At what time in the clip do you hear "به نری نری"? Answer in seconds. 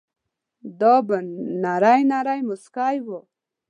1.07-2.41